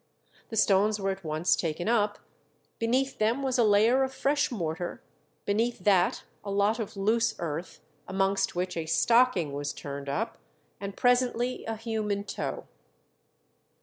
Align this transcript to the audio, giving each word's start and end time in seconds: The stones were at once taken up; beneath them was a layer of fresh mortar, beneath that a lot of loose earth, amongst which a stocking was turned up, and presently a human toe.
The 0.49 0.55
stones 0.57 0.99
were 0.99 1.11
at 1.11 1.23
once 1.23 1.55
taken 1.55 1.87
up; 1.87 2.17
beneath 2.79 3.19
them 3.19 3.43
was 3.43 3.59
a 3.59 3.63
layer 3.63 4.01
of 4.01 4.11
fresh 4.11 4.49
mortar, 4.49 5.03
beneath 5.45 5.77
that 5.83 6.23
a 6.43 6.49
lot 6.49 6.79
of 6.79 6.97
loose 6.97 7.35
earth, 7.37 7.81
amongst 8.07 8.55
which 8.55 8.75
a 8.75 8.87
stocking 8.87 9.53
was 9.53 9.73
turned 9.73 10.09
up, 10.09 10.39
and 10.79 10.97
presently 10.97 11.65
a 11.65 11.75
human 11.75 12.23
toe. 12.23 12.65